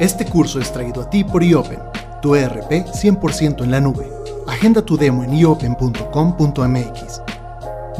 Este 0.00 0.24
curso 0.24 0.58
es 0.58 0.72
traído 0.72 1.02
a 1.02 1.10
ti 1.10 1.22
por 1.22 1.44
IOPEN, 1.44 1.78
tu 2.20 2.34
ERP 2.34 2.68
100% 2.68 3.62
en 3.62 3.70
la 3.70 3.80
nube. 3.80 4.10
Agenda 4.48 4.82
tu 4.82 4.96
demo 4.96 5.22
en 5.22 5.34
iopen.com.mx. 5.34 7.22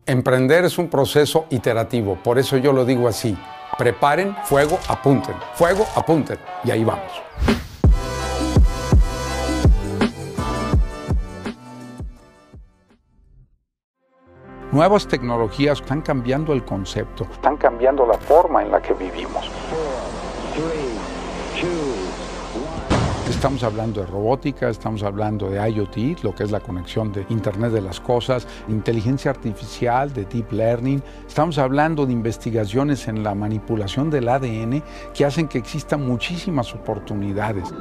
Emprender 0.09 0.63
es 0.63 0.77
un 0.77 0.87
proceso 0.87 1.47
iterativo, 1.49 2.15
por 2.23 2.39
eso 2.39 2.55
yo 2.55 2.71
lo 2.71 2.85
digo 2.85 3.09
así. 3.09 3.37
Preparen, 3.77 4.33
fuego, 4.45 4.79
apunten. 4.87 5.35
Fuego, 5.53 5.85
apunten. 5.97 6.37
Y 6.63 6.71
ahí 6.71 6.85
vamos. 6.85 7.11
Nuevas 14.71 15.05
tecnologías 15.09 15.81
están 15.81 16.01
cambiando 16.01 16.53
el 16.53 16.63
concepto, 16.63 17.27
están 17.33 17.57
cambiando 17.57 18.05
la 18.05 18.17
forma 18.17 18.61
en 18.61 18.71
la 18.71 18.81
que 18.81 18.93
vivimos. 18.93 19.49
Estamos 23.37 23.61
hablando 23.61 24.01
de 24.01 24.07
robótica, 24.07 24.67
estamos 24.67 25.03
hablando 25.03 25.47
de 25.47 25.59
IoT, 25.69 26.23
lo 26.23 26.33
que 26.33 26.41
es 26.41 26.49
la 26.49 26.59
conexión 26.59 27.11
de 27.11 27.23
Internet 27.29 27.71
de 27.71 27.81
las 27.81 27.99
Cosas, 27.99 28.47
inteligencia 28.67 29.29
artificial, 29.29 30.11
de 30.11 30.25
deep 30.25 30.51
learning. 30.51 31.03
Estamos 31.27 31.59
hablando 31.59 32.07
de 32.07 32.13
investigaciones 32.13 33.07
en 33.07 33.21
la 33.21 33.35
manipulación 33.35 34.09
del 34.09 34.27
ADN 34.27 34.81
que 35.13 35.23
hacen 35.23 35.47
que 35.47 35.59
existan 35.59 36.03
muchísimas 36.03 36.73
oportunidades. 36.73 37.71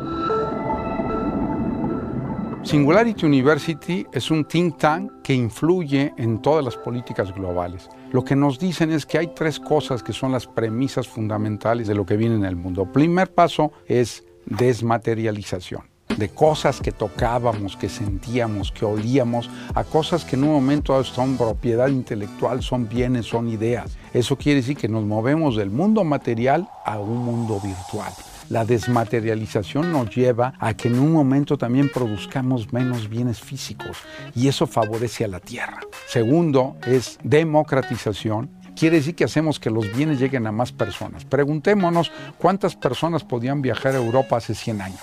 Singularity 2.63 3.25
University 3.25 4.07
es 4.13 4.31
un 4.31 4.45
think 4.45 4.77
tank 4.77 5.23
que 5.23 5.33
influye 5.33 6.13
en 6.19 6.43
todas 6.43 6.63
las 6.63 6.77
políticas 6.77 7.35
globales. 7.35 7.89
Lo 8.13 8.23
que 8.23 8.37
nos 8.37 8.59
dicen 8.59 8.91
es 8.91 9.07
que 9.07 9.17
hay 9.17 9.29
tres 9.29 9.59
cosas 9.59 10.03
que 10.03 10.13
son 10.13 10.33
las 10.33 10.47
premisas 10.47 11.09
fundamentales 11.09 11.89
de 11.89 11.95
lo 11.95 12.05
que 12.05 12.19
viene 12.19 12.35
en 12.35 12.45
el 12.45 12.57
mundo. 12.57 12.93
Primer 12.93 13.33
paso 13.33 13.73
es 13.87 14.26
desmaterialización 14.47 15.83
de 16.17 16.29
cosas 16.31 16.81
que 16.81 16.93
tocábamos, 16.93 17.77
que 17.77 17.89
sentíamos, 17.89 18.73
que 18.73 18.85
olíamos, 18.85 19.51
a 19.75 19.85
cosas 19.85 20.25
que 20.25 20.37
en 20.37 20.45
un 20.45 20.53
momento 20.53 21.03
son 21.05 21.37
propiedad 21.37 21.89
intelectual, 21.89 22.63
son 22.63 22.89
bienes, 22.89 23.27
son 23.27 23.49
ideas. 23.49 23.99
Eso 24.15 24.37
quiere 24.37 24.61
decir 24.61 24.77
que 24.77 24.89
nos 24.89 25.05
movemos 25.05 25.57
del 25.57 25.71
mundo 25.71 26.05
material 26.05 26.69
a 26.85 26.99
un 26.99 27.19
mundo 27.19 27.61
virtual. 27.63 28.13
La 28.49 28.65
desmaterialización 28.65 29.91
nos 29.91 30.15
lleva 30.15 30.55
a 30.61 30.75
que 30.75 30.87
en 30.87 31.01
un 31.01 31.13
momento 31.13 31.59
también 31.59 31.91
produzcamos 31.93 32.73
menos 32.73 33.09
bienes 33.09 33.41
físicos 33.41 33.99
y 34.37 34.47
eso 34.47 34.69
favorece 34.69 35.25
a 35.25 35.29
la 35.29 35.41
tierra. 35.41 35.81
Segundo 36.07 36.77
es 36.87 37.19
democratización 37.25 38.51
quiere 38.77 38.99
decir 38.99 39.15
que 39.15 39.25
hacemos 39.25 39.59
que 39.59 39.71
los 39.71 39.93
bienes 39.97 40.21
lleguen 40.21 40.47
a 40.47 40.53
más 40.53 40.71
personas. 40.71 41.25
Preguntémonos 41.25 42.13
cuántas 42.39 42.77
personas 42.77 43.25
podían 43.25 43.63
viajar 43.63 43.95
a 43.95 43.99
Europa 43.99 44.37
hace 44.37 44.55
100 44.55 44.81
años. 44.83 45.01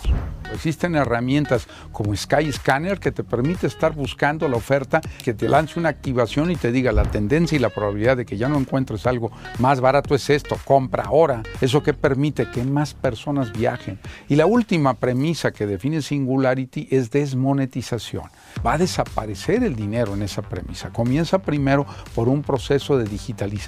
Existen 0.53 0.95
herramientas 0.95 1.67
como 1.91 2.15
Skyscanner 2.15 2.99
que 2.99 3.11
te 3.11 3.23
permite 3.23 3.65
estar 3.65 3.93
buscando 3.93 4.47
la 4.47 4.57
oferta, 4.57 5.01
que 5.23 5.33
te 5.33 5.49
lance 5.49 5.79
una 5.79 5.89
activación 5.89 6.51
y 6.51 6.55
te 6.55 6.71
diga 6.71 6.91
la 6.91 7.03
tendencia 7.03 7.55
y 7.55 7.59
la 7.59 7.69
probabilidad 7.69 8.17
de 8.17 8.25
que 8.25 8.37
ya 8.37 8.47
no 8.49 8.59
encuentres 8.59 9.07
algo 9.07 9.31
más 9.57 9.81
barato 9.81 10.13
es 10.13 10.29
esto, 10.29 10.55
compra 10.63 11.05
ahora. 11.05 11.41
Eso 11.59 11.81
que 11.81 11.93
permite 11.93 12.51
que 12.51 12.63
más 12.63 12.93
personas 12.93 13.51
viajen. 13.51 13.99
Y 14.29 14.35
la 14.35 14.45
última 14.45 14.93
premisa 14.93 15.51
que 15.51 15.65
define 15.65 16.03
Singularity 16.03 16.87
es 16.91 17.09
desmonetización. 17.09 18.25
Va 18.65 18.73
a 18.73 18.77
desaparecer 18.77 19.63
el 19.63 19.75
dinero 19.75 20.13
en 20.13 20.21
esa 20.21 20.43
premisa. 20.43 20.91
Comienza 20.91 21.39
primero 21.39 21.87
por 22.13 22.29
un 22.29 22.43
proceso 22.43 22.97
de 22.97 23.05
digitalización. 23.05 23.62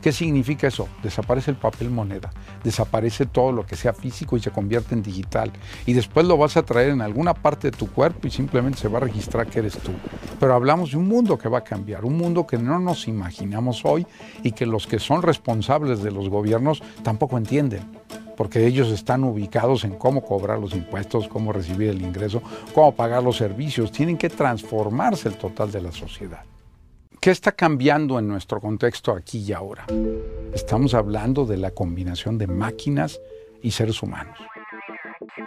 ¿Qué 0.00 0.12
significa 0.12 0.66
eso? 0.66 0.88
Desaparece 1.02 1.50
el 1.50 1.56
papel 1.56 1.90
moneda, 1.90 2.30
desaparece 2.64 3.26
todo 3.26 3.52
lo 3.52 3.64
que 3.64 3.76
sea 3.76 3.92
físico 3.92 4.36
y 4.36 4.40
se 4.40 4.50
convierte 4.50 4.94
en 4.94 5.02
digital. 5.02 5.52
Y 5.86 5.92
después 5.92 6.26
lo 6.26 6.36
vas 6.36 6.56
a 6.56 6.62
traer 6.62 6.90
en 6.90 7.00
alguna 7.00 7.34
parte 7.34 7.70
de 7.70 7.76
tu 7.76 7.90
cuerpo 7.90 8.26
y 8.26 8.30
simplemente 8.30 8.78
se 8.78 8.88
va 8.88 8.98
a 8.98 9.02
registrar 9.02 9.46
que 9.46 9.60
eres 9.60 9.78
tú. 9.78 9.92
Pero 10.38 10.54
hablamos 10.54 10.90
de 10.90 10.96
un 10.96 11.08
mundo 11.08 11.38
que 11.38 11.48
va 11.48 11.58
a 11.58 11.64
cambiar, 11.64 12.04
un 12.04 12.16
mundo 12.16 12.46
que 12.46 12.58
no 12.58 12.78
nos 12.78 13.08
imaginamos 13.08 13.84
hoy 13.84 14.06
y 14.42 14.52
que 14.52 14.66
los 14.66 14.86
que 14.86 14.98
son 14.98 15.22
responsables 15.22 16.02
de 16.02 16.10
los 16.10 16.28
gobiernos 16.28 16.82
tampoco 17.02 17.38
entienden 17.38 17.82
porque 18.36 18.66
ellos 18.66 18.88
están 18.88 19.22
ubicados 19.22 19.84
en 19.84 19.96
cómo 19.96 20.22
cobrar 20.22 20.58
los 20.58 20.72
impuestos, 20.72 21.28
cómo 21.28 21.52
recibir 21.52 21.90
el 21.90 22.00
ingreso, 22.00 22.40
cómo 22.72 22.94
pagar 22.94 23.22
los 23.22 23.36
servicios. 23.36 23.92
Tienen 23.92 24.16
que 24.16 24.30
transformarse 24.30 25.28
el 25.28 25.34
total 25.34 25.70
de 25.70 25.82
la 25.82 25.92
sociedad. 25.92 26.49
¿Qué 27.20 27.30
está 27.30 27.52
cambiando 27.52 28.18
en 28.18 28.26
nuestro 28.26 28.62
contexto 28.62 29.12
aquí 29.12 29.44
y 29.46 29.52
ahora? 29.52 29.84
Estamos 30.54 30.94
hablando 30.94 31.44
de 31.44 31.58
la 31.58 31.70
combinación 31.70 32.38
de 32.38 32.46
máquinas 32.46 33.20
y 33.60 33.72
seres 33.72 34.02
humanos. 34.02 34.38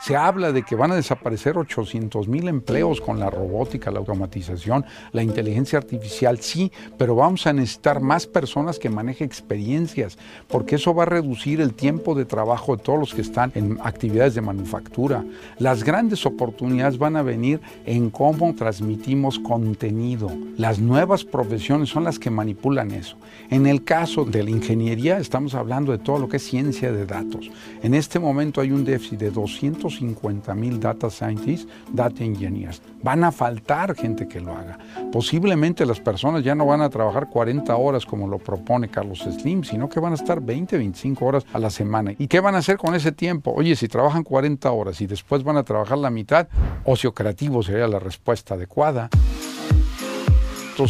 Se 0.02 0.16
habla 0.16 0.52
de 0.52 0.64
que 0.64 0.76
van 0.76 0.92
a 0.92 0.96
desaparecer 0.96 1.58
800 1.58 2.28
mil 2.28 2.48
empleos 2.48 3.02
con 3.02 3.20
la 3.20 3.30
robótica, 3.30 3.92
la 3.92 4.00
automatización, 4.00 4.86
la 5.12 5.24
inteligencia 5.24 5.78
artificial, 5.78 6.40
sí, 6.40 6.72
pero 6.98 7.16
vamos 7.16 7.46
a 7.48 7.54
necesitar 7.54 8.00
más 8.00 8.26
personas 8.26 8.80
que 8.80 8.90
manejen 8.90 9.28
experiencias, 9.28 10.18
porque 10.48 10.76
eso 10.76 10.94
va 10.94 11.04
a 11.04 11.08
reducir 11.08 11.62
el 11.62 11.74
tiempo 11.74 12.16
de 12.16 12.26
trabajo 12.26 12.76
de 12.76 12.84
todos 12.84 13.00
los 13.00 13.14
que 13.14 13.22
están 13.22 13.52
en 13.56 13.78
actividades 13.84 14.36
de 14.36 14.42
manufactura. 14.42 15.24
Las 15.60 15.84
grandes 15.84 16.26
oportunidades 16.26 16.98
van 16.98 17.16
a 17.16 17.22
venir 17.24 17.62
en 17.86 18.10
cómo 18.10 18.54
transmitimos 18.56 19.40
contenido. 19.40 20.32
Las 20.58 20.80
nuevas 20.80 21.24
profesiones 21.24 21.90
son 21.90 22.04
las 22.04 22.20
que 22.20 22.30
manipulan 22.30 22.92
eso. 22.92 23.18
En 23.50 23.68
el 23.68 23.84
caso 23.84 24.26
de 24.26 24.44
la 24.44 24.50
ingeniería, 24.50 25.18
estamos 25.18 25.56
hablando 25.56 25.92
de 25.92 25.98
todo 25.98 26.20
lo 26.20 26.30
que 26.30 26.38
es 26.38 26.44
ciencia 26.44 26.92
de 26.92 27.06
datos. 27.06 27.52
En 27.82 27.94
este 27.94 28.20
momento 28.20 28.62
hay 28.62 28.72
un 28.72 28.86
déficit 28.86 29.20
de 29.20 29.32
200 29.32 29.73
150 29.74 30.54
mil 30.56 30.80
data 30.80 31.10
scientists, 31.10 31.68
data 31.92 32.24
engineers. 32.24 32.82
Van 33.02 33.24
a 33.24 33.32
faltar 33.32 33.96
gente 33.96 34.28
que 34.28 34.40
lo 34.40 34.54
haga. 34.54 34.78
Posiblemente 35.12 35.86
las 35.86 36.00
personas 36.00 36.44
ya 36.44 36.56
no 36.56 36.66
van 36.66 36.82
a 36.82 36.90
trabajar 36.90 37.30
40 37.30 37.76
horas 37.76 38.06
como 38.06 38.28
lo 38.28 38.40
propone 38.40 38.90
Carlos 38.90 39.20
Slim, 39.20 39.64
sino 39.64 39.90
que 39.90 40.00
van 40.00 40.14
a 40.14 40.16
estar 40.16 40.42
20, 40.42 40.78
25 40.78 41.26
horas 41.26 41.46
a 41.54 41.60
la 41.60 41.70
semana. 41.70 42.14
¿Y 42.18 42.28
qué 42.28 42.40
van 42.40 42.56
a 42.56 42.60
hacer 42.60 42.78
con 42.78 42.96
ese 42.96 43.12
tiempo? 43.12 43.52
Oye, 43.56 43.76
si 43.76 43.88
trabajan 43.88 44.24
40 44.24 44.72
horas 44.72 45.02
y 45.02 45.08
después 45.08 45.44
van 45.44 45.58
a 45.58 45.64
trabajar 45.64 45.98
la 45.98 46.10
mitad, 46.10 46.48
ocio 46.86 47.14
creativo 47.14 47.64
sería 47.64 47.88
la 47.88 48.00
respuesta 48.00 48.56
adecuada. 48.56 49.10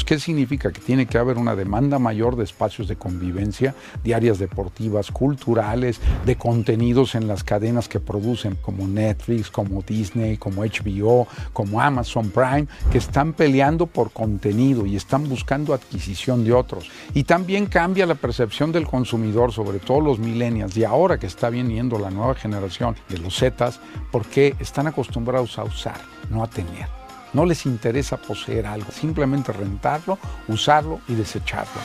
¿Qué 0.05 0.17
significa? 0.17 0.71
Que 0.71 0.79
tiene 0.79 1.05
que 1.05 1.17
haber 1.17 1.37
una 1.37 1.55
demanda 1.55 1.99
mayor 1.99 2.35
de 2.35 2.43
espacios 2.43 2.87
de 2.87 2.95
convivencia, 2.95 3.75
de 4.03 4.15
áreas 4.15 4.39
deportivas, 4.39 5.11
culturales, 5.11 5.99
de 6.25 6.37
contenidos 6.37 7.15
en 7.15 7.27
las 7.27 7.43
cadenas 7.43 7.89
que 7.89 7.99
producen, 7.99 8.55
como 8.61 8.87
Netflix, 8.87 9.49
como 9.49 9.81
Disney, 9.81 10.37
como 10.37 10.63
HBO, 10.63 11.27
como 11.51 11.81
Amazon 11.81 12.29
Prime, 12.29 12.67
que 12.91 12.97
están 12.97 13.33
peleando 13.33 13.85
por 13.85 14.11
contenido 14.11 14.85
y 14.85 14.95
están 14.95 15.27
buscando 15.27 15.73
adquisición 15.73 16.45
de 16.45 16.53
otros. 16.53 16.89
Y 17.13 17.25
también 17.25 17.65
cambia 17.65 18.05
la 18.05 18.15
percepción 18.15 18.71
del 18.71 18.87
consumidor, 18.87 19.51
sobre 19.51 19.79
todo 19.79 19.99
los 19.99 20.19
millennials, 20.19 20.77
y 20.77 20.85
ahora 20.85 21.19
que 21.19 21.27
está 21.27 21.49
viniendo 21.49 21.99
la 21.99 22.09
nueva 22.09 22.35
generación 22.35 22.95
de 23.09 23.17
los 23.17 23.37
Zetas, 23.37 23.79
porque 24.11 24.55
están 24.59 24.87
acostumbrados 24.87 25.59
a 25.59 25.63
usar, 25.63 25.99
no 26.29 26.43
a 26.43 26.49
tener. 26.49 27.02
No 27.33 27.45
les 27.45 27.65
interesa 27.65 28.17
poseer 28.17 28.67
algo, 28.67 28.91
simplemente 28.91 29.51
rentarlo, 29.51 30.19
usarlo 30.47 31.01
y 31.07 31.15
desecharlo. 31.15 31.81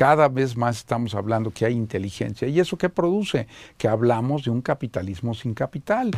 cada 0.00 0.28
vez 0.28 0.56
más 0.56 0.78
estamos 0.78 1.14
hablando 1.14 1.50
que 1.50 1.66
hay 1.66 1.74
inteligencia. 1.74 2.48
¿Y 2.48 2.58
eso 2.58 2.78
qué 2.78 2.88
produce? 2.88 3.46
Que 3.76 3.86
hablamos 3.86 4.44
de 4.44 4.50
un 4.50 4.62
capitalismo 4.62 5.34
sin 5.34 5.52
capital. 5.52 6.10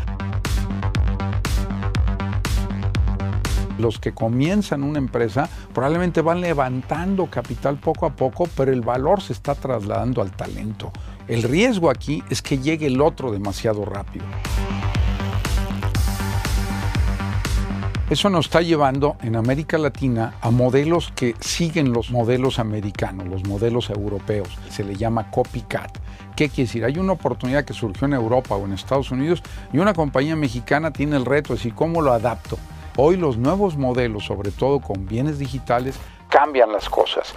Los 3.79 3.99
que 3.99 4.15
comienzan 4.15 4.85
una 4.85 4.99
empresa 4.99 5.49
probablemente 5.75 6.21
van 6.21 6.41
levantando 6.41 7.27
capital 7.27 7.77
poco 7.81 8.07
a 8.07 8.15
poco, 8.15 8.49
pero 8.57 8.73
el 8.73 8.83
valor 8.83 9.21
se 9.21 9.33
está 9.33 9.57
trasladando 9.57 10.23
al 10.23 10.31
talento. 10.31 10.93
El 11.29 11.45
riesgo 11.45 11.89
aquí 11.89 12.23
es 12.31 12.43
que 12.43 12.59
llegue 12.59 12.87
el 12.87 13.01
otro 13.01 13.31
demasiado 13.31 13.85
rápido. 13.85 14.25
Eso 18.11 18.29
nos 18.29 18.47
está 18.47 18.61
llevando 18.61 19.17
en 19.23 19.37
América 19.37 19.79
Latina 19.79 20.35
a 20.43 20.51
modelos 20.51 21.13
que 21.15 21.35
siguen 21.41 21.93
los 21.93 22.11
modelos 22.11 22.59
americanos, 22.59 23.27
los 23.29 23.47
modelos 23.47 23.89
europeos. 23.89 24.49
Se 24.69 24.85
le 24.85 24.97
llama 24.97 25.31
copycat. 25.31 25.97
¿Qué 26.37 26.49
quiere 26.49 26.67
decir? 26.67 26.85
Hay 26.85 26.99
una 26.99 27.13
oportunidad 27.13 27.65
que 27.65 27.73
surgió 27.73 28.07
en 28.07 28.15
Europa 28.15 28.57
o 28.57 28.67
en 28.67 28.73
Estados 28.73 29.11
Unidos 29.13 29.43
y 29.73 29.79
una 29.79 29.95
compañía 29.95 30.37
mexicana 30.37 30.93
tiene 30.93 31.17
el 31.17 31.25
reto 31.25 31.55
de 31.55 31.59
decir, 31.59 31.75
¿cómo 31.75 32.03
lo 32.03 32.13
adapto? 32.13 32.59
Hoy 32.97 33.17
los 33.17 33.39
nuevos 33.39 33.79
modelos, 33.79 34.25
sobre 34.25 34.51
todo 34.51 34.81
con 34.81 35.07
bienes 35.07 35.39
digitales, 35.39 35.97
cambian 36.29 36.73
las 36.73 36.91
cosas 36.91 37.33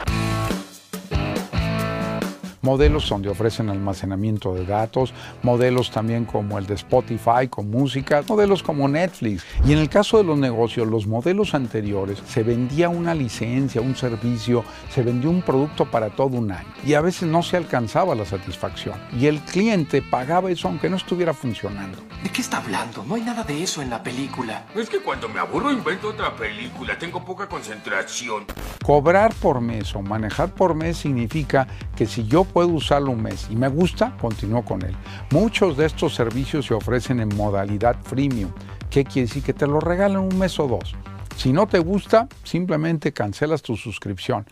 modelos 2.65 3.07
donde 3.07 3.29
ofrecen 3.29 3.69
almacenamiento 3.69 4.55
de 4.55 4.65
datos, 4.65 5.13
modelos 5.43 5.91
también 5.91 6.25
como 6.25 6.57
el 6.57 6.65
de 6.65 6.73
Spotify 6.73 7.47
con 7.47 7.69
música, 7.69 8.23
modelos 8.27 8.63
como 8.63 8.87
Netflix. 8.87 9.45
Y 9.65 9.71
en 9.71 9.77
el 9.77 9.87
caso 9.87 10.17
de 10.17 10.23
los 10.23 10.37
negocios, 10.37 10.87
los 10.87 11.05
modelos 11.05 11.53
anteriores 11.53 12.21
se 12.27 12.41
vendía 12.41 12.89
una 12.89 13.13
licencia, 13.13 13.81
un 13.81 13.95
servicio, 13.95 14.65
se 14.89 15.03
vendía 15.03 15.29
un 15.29 15.43
producto 15.43 15.85
para 15.85 16.09
todo 16.09 16.37
un 16.37 16.51
año 16.51 16.67
y 16.83 16.95
a 16.95 17.01
veces 17.01 17.29
no 17.29 17.43
se 17.43 17.55
alcanzaba 17.55 18.15
la 18.15 18.25
satisfacción 18.25 18.95
y 19.17 19.27
el 19.27 19.39
cliente 19.41 20.01
pagaba 20.01 20.49
eso 20.49 20.67
aunque 20.67 20.89
no 20.89 20.97
estuviera 20.97 21.33
funcionando. 21.33 21.99
¿De 22.23 22.31
qué 22.31 22.41
está 22.41 22.57
hablando? 22.57 23.03
No 23.03 23.13
hay 23.13 23.21
nada 23.21 23.43
de 23.43 23.61
eso 23.61 23.83
en 23.83 23.91
la 23.91 24.01
película. 24.01 24.65
Es 24.73 24.89
que 24.89 24.99
cuando 24.99 25.29
me 25.29 25.39
aburro 25.39 25.71
invento 25.71 26.09
otra 26.09 26.35
película, 26.35 26.97
tengo 26.97 27.23
poca 27.23 27.47
concentración. 27.47 28.45
Cobrar 28.83 29.35
por 29.35 29.61
mes 29.61 29.95
o 29.95 30.01
manejar 30.01 30.49
por 30.49 30.73
mes 30.73 30.97
significa 30.97 31.67
que 31.95 32.07
si 32.07 32.25
yo 32.25 32.43
puedo 32.55 32.69
usarlo 32.69 33.11
un 33.11 33.21
mes 33.21 33.47
y 33.49 33.55
me 33.57 33.67
gusta, 33.67 34.15
continúo 34.15 34.63
con 34.63 34.81
él. 34.81 34.95
Muchos 35.31 35.75
de 35.75 35.87
estos 35.87 36.15
servicios 36.15 36.65
se 36.65 36.73
ofrecen 36.73 37.19
en 37.19 37.27
modalidad 37.35 37.97
freemium. 38.01 38.49
¿Qué 38.89 39.03
quiere 39.03 39.27
decir? 39.27 39.43
Que 39.43 39.51
te 39.51 39.67
lo 39.67 39.81
regalan 39.81 40.21
un 40.21 40.39
mes 40.39 40.57
o 40.61 40.65
dos. 40.65 40.95
Si 41.35 41.51
no 41.51 41.67
te 41.67 41.79
gusta, 41.79 42.29
simplemente 42.45 43.11
cancelas 43.11 43.61
tu 43.61 43.75
suscripción. 43.75 44.45